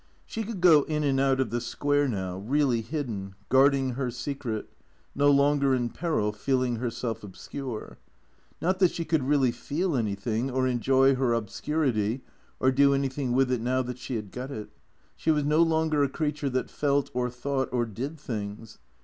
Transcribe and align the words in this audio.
She 0.25 0.43
could 0.43 0.61
go 0.61 0.81
in 0.85 1.03
and 1.03 1.19
out 1.19 1.39
of 1.39 1.51
the 1.51 1.61
Square 1.61 2.07
now, 2.07 2.39
really 2.39 2.81
hidden, 2.81 3.35
guarding 3.49 3.91
her 3.91 4.09
secret, 4.09 4.67
no 5.13 5.29
longer 5.29 5.75
in 5.75 5.89
peril, 5.89 6.31
feeling 6.31 6.77
herself 6.77 7.23
obscure. 7.23 7.99
Not 8.59 8.79
that 8.79 8.89
she 8.89 9.05
could 9.05 9.21
really 9.21 9.51
feel 9.51 9.95
anything, 9.95 10.49
or 10.49 10.65
enjoy 10.67 11.13
her 11.17 11.33
obscurity 11.33 12.23
or 12.59 12.71
do 12.71 12.95
anything 12.95 13.33
with 13.33 13.51
it 13.51 13.61
now 13.61 13.83
that 13.83 13.99
she 13.99 14.15
had 14.15 14.31
got 14.31 14.49
it. 14.49 14.69
She 15.15 15.29
was 15.29 15.43
no 15.43 15.61
longer 15.61 16.01
a 16.03 16.09
creature 16.09 16.49
that 16.49 16.71
felt 16.71 17.11
or 17.13 17.29
thought, 17.29 17.69
or 17.71 17.85
did 17.85 18.19
things. 18.19 18.79